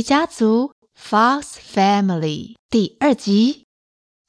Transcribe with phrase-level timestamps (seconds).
[0.00, 3.66] 狸家族 Fox Family 第二集。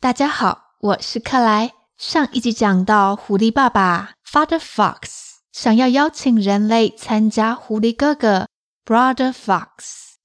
[0.01, 1.71] 大家好，我是克莱。
[1.95, 8.49] 上一集讲到，狐狸爸爸 Father Fox 想要邀请人类参加狐狸哥哥
[8.83, 9.69] Brother Fox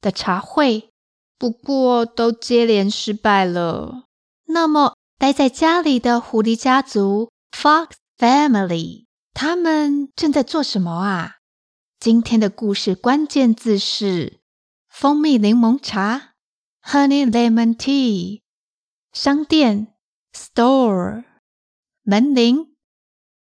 [0.01, 0.91] 的茶会，
[1.39, 4.07] 不过都接连失败了。
[4.47, 11.37] 那么，待在家里的狐狸家族 Fox Family，他们正在做什么啊？
[12.01, 14.41] 今天的故事关键字是
[14.99, 16.31] 蜂蜜柠檬茶
[16.83, 18.41] （Honey Lemon Tea）。
[19.13, 19.89] 商店
[20.33, 21.25] （Store）。
[22.03, 22.75] 门铃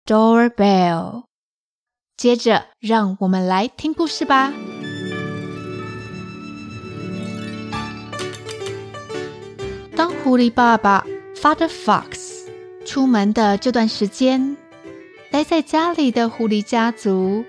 [0.07, 1.25] （doorbell）。
[2.17, 4.51] 接着，让我们来听故事吧。
[9.95, 12.49] 当狐狸爸爸 （Father Fox）
[12.87, 14.57] 出门的这段时间，
[15.31, 17.45] 待在家里的狐狸家族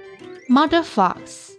[0.50, 1.54] （Mother Fox）、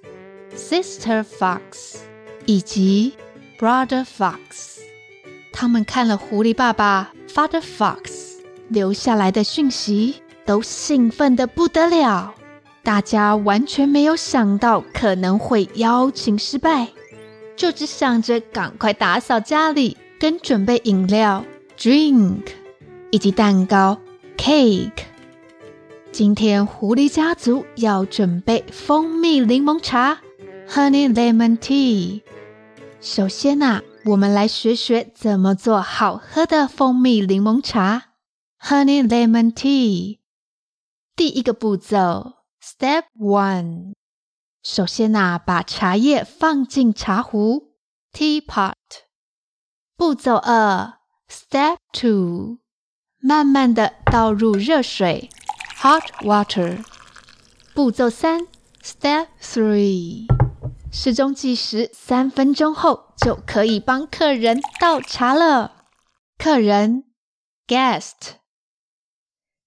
[0.55, 2.01] Sister Fox
[2.47, 3.15] 以及
[3.59, 4.79] Brother Fox，
[5.53, 8.35] 他们看了狐狸爸爸 （Father Fox）。
[8.69, 12.35] 留下来的讯息都兴奋得不得了，
[12.83, 16.89] 大家完全没有想到可能会邀请失败，
[17.57, 21.45] 就只想着赶快打扫家里跟准备饮料
[21.79, 22.41] （drink）
[23.11, 24.01] 以及蛋糕
[24.39, 25.05] （cake）。
[26.11, 30.19] 今天狐狸家族要准备蜂蜜柠檬茶
[30.71, 32.23] （honey lemon tea）。
[33.05, 38.15] 首先呐、啊，我们来学学怎么做好喝的蜂蜜柠檬茶。
[38.59, 40.21] Honey lemon tea，
[41.15, 42.33] 第一个步骤
[42.63, 43.93] ，Step one，
[44.63, 47.75] 首先呐、啊，把茶叶放进茶壶
[48.11, 48.73] ，Teapot。
[49.99, 50.95] 步骤二
[51.29, 52.61] ，Step two，
[53.21, 55.29] 慢慢的倒入热水
[55.83, 56.83] ，Hot water。
[57.75, 58.47] 步骤三
[58.83, 60.27] ，Step three，
[60.97, 65.87] 时钟计时三分钟后就可以帮客人倒茶了。
[66.39, 67.03] 客人
[67.67, 68.37] ，Guest。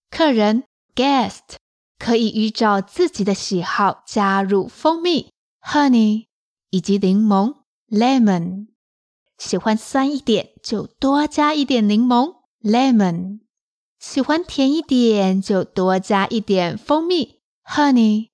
[0.09, 0.63] 客人
[0.95, 1.57] guest
[1.99, 5.29] 可以依照自己的喜好加入蜂蜜
[5.61, 6.27] honey
[6.69, 7.57] 以及柠檬
[7.89, 8.67] lemon。
[9.37, 13.41] 喜欢酸一点就多加一点柠檬 lemon。
[13.99, 18.29] 喜欢甜一点就多加一点蜂蜜 honey。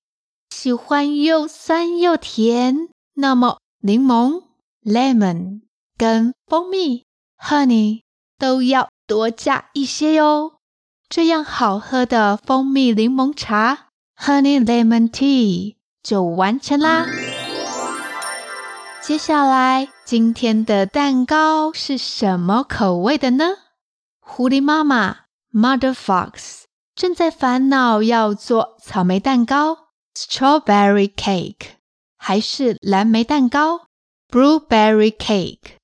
[0.50, 4.44] 喜欢又酸又甜，那么柠檬
[4.82, 5.62] lemon
[5.96, 7.04] 跟蜂蜜
[7.38, 8.02] honey
[8.38, 10.54] 都要多加一些哟。
[11.08, 13.88] 这样好喝的蜂蜜柠檬茶
[14.18, 17.06] （Honey Lemon Tea） 就完成啦。
[19.02, 23.44] 接下来，今天的蛋糕是什么口味的呢？
[24.18, 26.62] 狐狸妈妈 （Mother Fox）
[26.94, 29.83] 正在烦恼要做草莓蛋糕
[30.14, 31.76] （Strawberry Cake）
[32.16, 33.86] 还是蓝莓蛋糕
[34.28, 35.76] （Blueberry Cake）。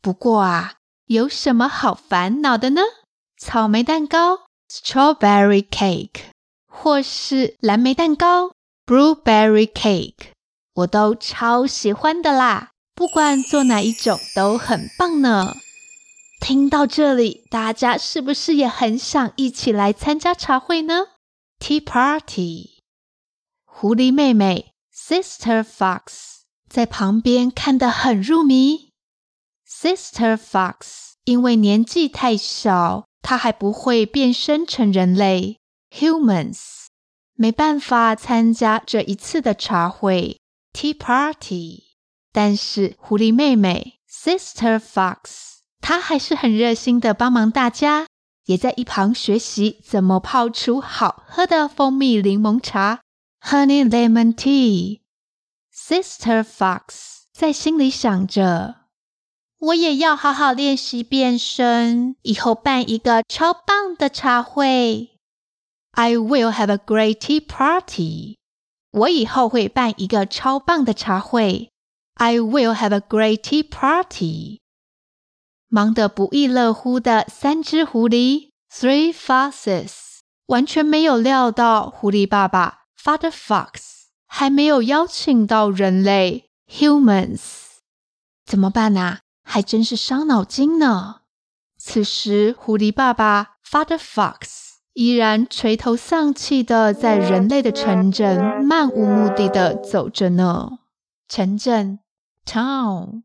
[0.00, 0.74] 不过啊，
[1.06, 2.82] 有什么好烦恼的呢？
[3.38, 4.42] 草莓蛋糕。
[4.74, 6.30] Strawberry cake，
[6.66, 8.52] 或是蓝莓蛋糕
[8.86, 10.30] ，Blueberry cake，
[10.72, 12.70] 我都超喜欢的啦。
[12.94, 15.56] 不管做哪一种都很棒呢。
[16.40, 21.08] 听到这里，大家是不是也很想一起来参加茶会呢
[21.58, 22.71] ？Tea party，
[23.74, 28.90] 狐狸妹妹 Sister Fox 在旁边看得很入迷。
[29.68, 33.04] Sister Fox 因为年纪太小。
[33.24, 35.60] 他还不会变身成人类
[35.96, 36.86] ，humans，
[37.34, 40.40] 没办法参加这一次的茶会
[40.72, 41.84] ，tea party。
[42.32, 48.08] 但是狐狸妹妹，Sister Fox，她还是很热心的帮忙大家，
[48.46, 53.02] 也在一旁学习怎么泡出好喝的蜂蜜柠檬茶
[53.41, 58.87] ，Honey Lemon Tea。Sister Fox 在心里想着。
[59.59, 65.17] 我也要好好练习变身，以后办一个超棒的茶会。
[65.91, 68.37] I will have a great tea party。
[68.91, 71.71] 我以后会办一个超棒的茶会。
[72.15, 74.59] I will have a great tea party。
[75.67, 87.40] 忙得不亦乐乎的三只狐狸，Three Foxes，完全没有料到狐狸爸爸 ，Father Fox，还没有邀请到人类，Humans，
[88.46, 89.20] 怎么办啊？
[89.42, 91.22] 还真是伤脑筋呢。
[91.76, 100.78] 此时，狐狸爸爸 Father Fox 依然垂头丧气的在人类的城镇漫无目的的走着呢。
[101.28, 101.98] 城镇
[102.46, 103.22] ，town，town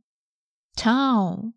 [0.75, 1.53] town。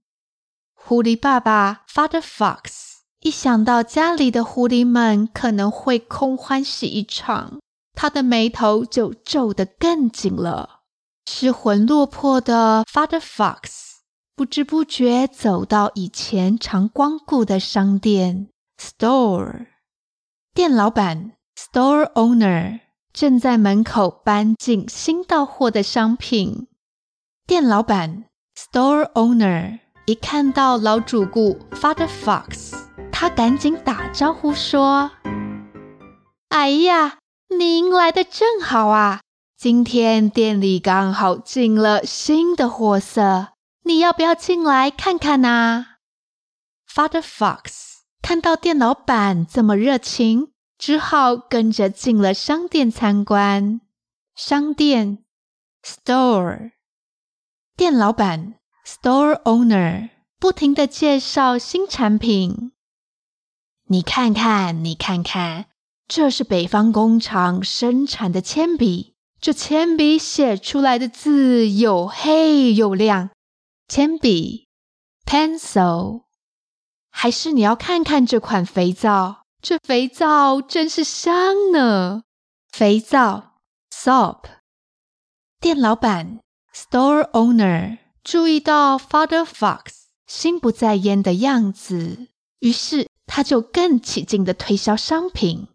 [0.74, 7.60] 狐狸爸爸，Father Fox，一想到家里的狐狸们可能会空欢喜一场，
[8.00, 10.80] 他的眉头就皱得更紧了。
[11.26, 13.90] 失魂落魄的 Father Fox。
[14.34, 18.48] 不知不觉走到以前常光顾的商店
[18.78, 19.66] store，
[20.54, 22.80] 店老板 store owner
[23.12, 26.68] 正在门口搬进新到货的商品。
[27.46, 28.24] 店老板
[28.56, 32.72] store owner 一看到老主顾 Father Fox，
[33.12, 35.10] 他赶紧打招呼说
[36.48, 37.18] ：“哎呀，
[37.56, 39.20] 您来的正好啊！
[39.56, 43.48] 今天店里刚好进了新的货色。”
[43.82, 45.86] 你要不要进来看看呢
[46.86, 53.80] ？Father Fox 看到店老板这么热情，只好跟着进了商店参观。
[54.36, 55.24] 商店
[55.82, 56.72] Store
[57.74, 58.56] 店老板
[58.86, 62.72] Store Owner 不停的介绍新产品。
[63.86, 65.69] 你看看，你看看，
[66.10, 73.30] 这是北方工厂生产的铅笔，这铅笔写出来的字又黑又亮。
[73.86, 74.66] 铅笔
[75.24, 76.24] ，pencil，
[77.12, 79.42] 还是你要看看这款肥皂？
[79.62, 82.24] 这肥皂真是香呢。
[82.72, 83.52] 肥皂
[83.94, 84.46] ，soap。
[85.60, 86.40] 店老板
[86.74, 89.82] ，store owner，注意到 Father Fox
[90.26, 92.26] 心不在焉的样子，
[92.58, 95.68] 于是他就更起劲地推销商品。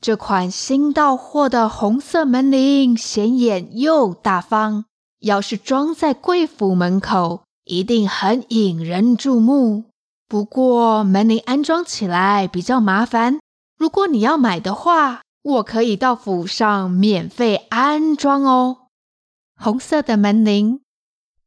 [0.00, 4.86] 这款新到货的红色门铃，显眼又大方。
[5.18, 9.84] 要是装在贵府门口，一定很引人注目。
[10.26, 13.40] 不过门铃安装起来比较麻烦，
[13.76, 18.86] 如果你要买的话，我可以到府上免费安装哦。
[19.54, 20.80] 红色的门铃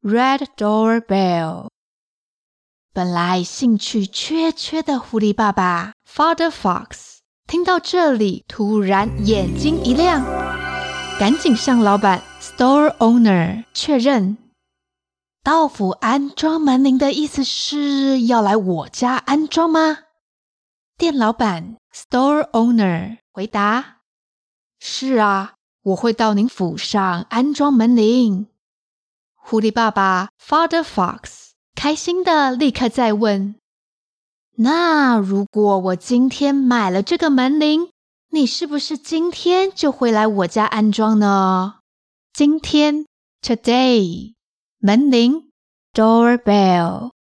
[0.04, 1.70] ，Red Doorbell。
[2.94, 10.24] 本来兴趣缺缺的狐狸爸爸 Father Fox 听到这里，突然眼睛一亮，
[11.20, 12.22] 赶紧向老板。
[12.42, 14.38] Store owner 确认，
[15.44, 20.00] 到府安装门铃的意思是要来我家安装吗？
[20.98, 24.02] 店老板 Store owner 回答
[24.80, 25.54] ：“是啊，
[25.84, 28.48] 我会到您府上安装门铃。”
[29.36, 33.56] 狐狸爸爸 Father Fox 开心的立刻再问
[34.56, 37.90] ：“那如果我今天买了这个门铃，
[38.30, 41.80] 你是不是今天就会来我家安装呢？”
[42.34, 43.06] 今天
[43.42, 44.34] ，today，
[44.80, 45.50] 门铃
[45.94, 47.12] ，doorbell，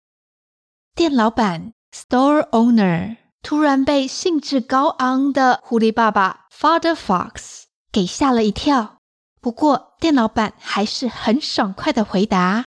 [0.94, 8.98] 店老板，store owner，突然被兴致高昂的狐狸爸爸，Father Fox，给吓了一跳。
[9.40, 12.64] 不过，店老板还是很爽快的回答：“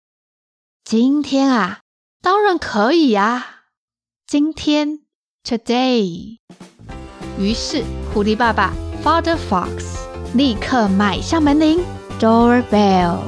[0.83, 1.81] 今天啊，
[2.21, 3.52] 当然可以呀。
[4.33, 5.02] 今天
[5.44, 6.40] ，today。”
[7.37, 8.73] 于是，狐狸爸爸
[9.04, 9.99] ，Father Fox，
[10.33, 11.80] 立刻买下门铃。
[12.19, 13.19] Doorbell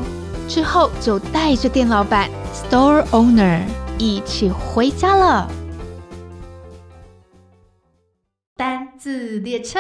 [0.50, 3.62] 之后，就带着店老板 Store Owner
[4.00, 5.48] 一起回家了。
[8.56, 9.80] 单字列车，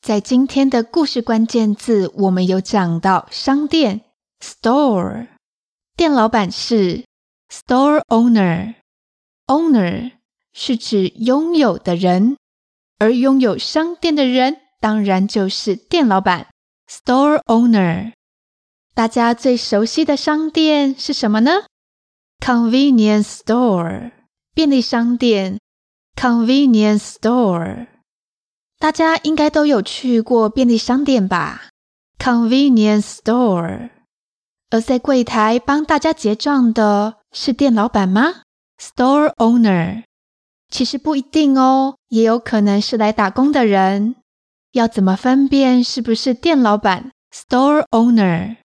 [0.00, 4.00] 在今天的故事关键字，我们有讲到商店
[4.40, 5.26] Store，
[5.94, 7.04] 店老板是
[7.50, 10.12] Store Owner，Owner
[10.52, 12.36] 是指拥有的人，
[12.98, 14.60] 而拥有商店的人。
[14.80, 16.48] 当然就是店老板
[16.88, 18.12] ，store owner。
[18.94, 21.64] 大家最熟悉的商店是什么呢
[22.38, 24.12] ？Convenience store，
[24.54, 25.58] 便利商店。
[26.14, 27.88] Convenience store，
[28.78, 31.70] 大家应该都有去过便利商店吧
[32.18, 33.90] ？Convenience store。
[34.70, 38.42] 而在柜台帮大家结账的是店老板吗
[38.80, 40.04] ？Store owner。
[40.70, 44.16] 其实不一定哦，也有可能是来打工的人。
[44.72, 48.56] 要怎么分辨是不是店老板 （store owner）？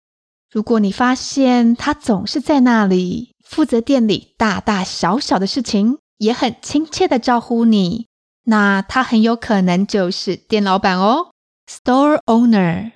[0.50, 8.08] 如果你发现他总是在那里负责店里大大小小的事情，也很亲切的招呼你，
[8.44, 11.30] 那他很有可能就是店老板哦
[11.68, 12.90] （store owner）。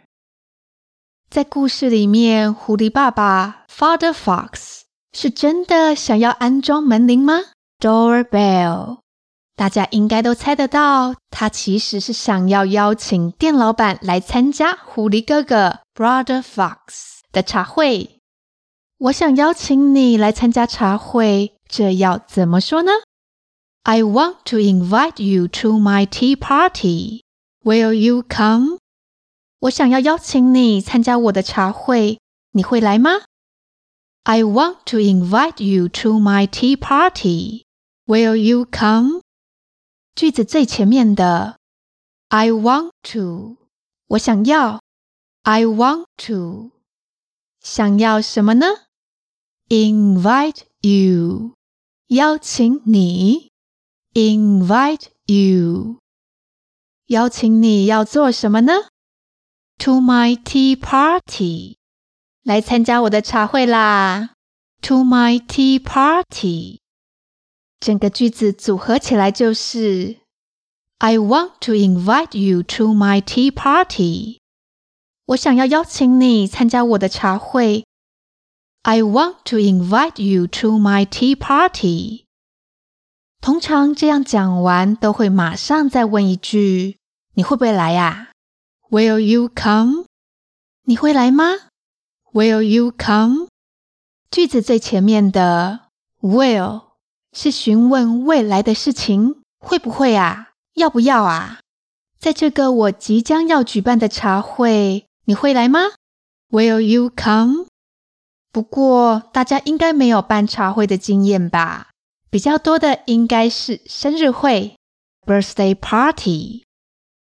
[1.30, 4.75] 在故事里面，狐狸爸爸 （Father Fox）
[5.18, 7.40] 是真的想要安装门铃吗
[7.80, 8.98] ？Doorbell。
[9.54, 18.18] 大家应该都猜得到，他其实是想要邀请店老板来参加狐狸哥哥 Brother Fox 的茶会。
[18.98, 22.92] 我想邀请你来参加茶会，这要怎么说呢
[23.84, 27.22] I want to invite you to my tea party.
[27.64, 28.76] Will you come?
[29.60, 32.18] 我想要邀请你参加我的茶会，
[32.52, 33.22] 你会来吗
[34.25, 37.63] ？I want to invite you to my tea party.
[38.05, 39.21] Will you come?
[40.15, 41.57] 句子最前面的
[42.29, 43.57] I want to，
[44.07, 44.81] 我想要。
[45.43, 46.71] I want to，
[47.61, 48.67] 想要什么呢？
[49.69, 51.55] Invite you，
[52.07, 53.49] 邀请你。
[54.13, 55.97] Invite you，
[57.07, 58.73] 邀请你要做什么呢？
[59.79, 61.77] To my tea party，
[62.46, 64.30] 来参加我的茶会啦。
[64.82, 66.78] To my tea party，
[67.80, 70.18] 整个句子组合起来就是
[70.98, 74.38] ：I want to invite you to my tea party。
[75.26, 77.84] 我想要邀请你参加我的茶会。
[78.82, 82.26] I want to invite you to my tea party。
[83.40, 86.98] 通常这样讲完，都会马上再问一句
[87.34, 88.28] ：“你会不会来呀
[88.90, 90.04] ？”Will you come？
[90.84, 91.65] 你会来吗
[92.36, 93.46] ？Will you come？
[94.30, 95.88] 句子最前面的
[96.20, 96.82] will
[97.32, 100.50] 是询问未来的事情，会不会啊？
[100.74, 101.60] 要不要啊？
[102.20, 105.80] 在这个我即将要举办的茶会，你会来吗
[106.50, 107.68] ？Will you come？
[108.52, 111.88] 不过大家应该没有办茶会的经验吧？
[112.28, 114.76] 比较多的应该是生日会
[115.24, 116.64] （birthday party）。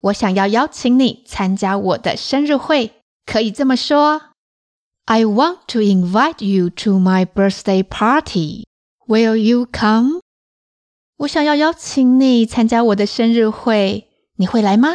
[0.03, 4.30] 我想要邀请你参加我的生日会，可以这么说
[5.11, 8.63] ：I want to invite you to my birthday party.
[9.09, 10.21] Will you come？
[11.17, 14.91] 我想要邀请你参加我的生日会，你会来吗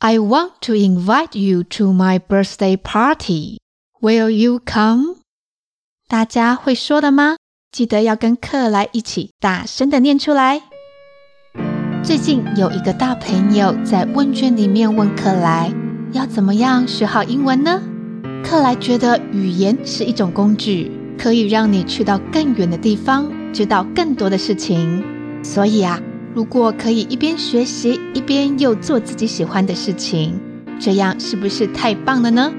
[0.00, 3.56] ？I want to invite you to my birthday party.
[4.02, 5.16] Will you come？
[6.06, 7.36] 大家会说的吗？
[7.72, 10.60] 记得要跟克莱一起大声的念出来。
[12.04, 15.72] 最近有一个大朋友在问卷里面问克莱，
[16.12, 17.80] 要怎么样学好英文呢？
[18.42, 25.02] 克莱觉得语言是一种工具，可以让你去到更远的地方，知道更多的事情。
[25.42, 26.00] 所以啊，
[26.34, 30.40] 如果可以一边学习，一边又做自己喜欢的事情，
[30.80, 32.52] 这样是不是太棒了呢？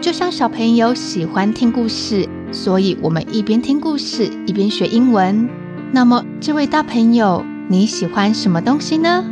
[0.00, 2.28] 就像小朋友喜欢听故事。
[2.52, 5.48] 所以，我们一边听故事，一边学英文。
[5.92, 9.24] 那么，这位大朋友，你喜欢什么东西呢？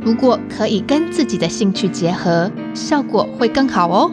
[0.00, 4.10] 如果可以跟自己的兴趣结合，效果会更好哦。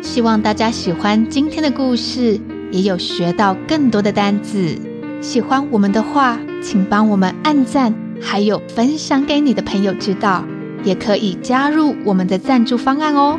[0.00, 2.40] 希望大家喜欢今天的故事，
[2.70, 4.76] 也有学到更多的单字。
[5.20, 10.44] 喜欢我们的话，请帮我们按赞，还有分享给你的朋友知道，
[10.84, 13.38] 也可以加入我们的赞助方案哦。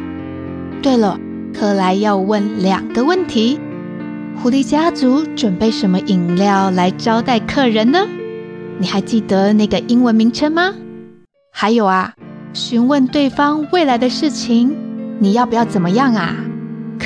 [0.82, 1.18] 对了，
[1.54, 3.60] 克莱要问两个问题。
[4.36, 8.08] 狐狸家族准备什么饮料来招待客人呢？
[8.78, 10.74] 你还记得那个英文名称吗？
[11.51, 12.13] 还有啊，
[12.54, 14.75] 询问对方未来的事情，
[15.20, 16.36] 你要不要怎么样啊？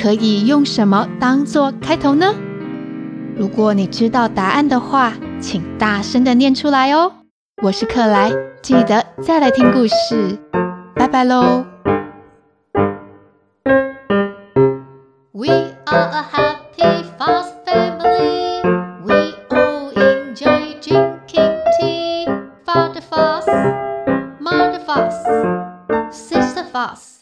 [0.04, 2.34] 可以用什么当做开头呢？
[3.34, 7.10] 如果你知道答案的话，请大声的念出来哦。
[7.62, 8.30] 我是克莱，
[8.60, 10.38] 记得再来听故事，
[10.94, 11.64] 拜拜喽。
[26.12, 27.18] Sister Fox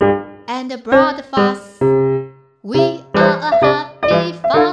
[0.48, 1.22] and Brother
[2.64, 4.71] We are a happy family.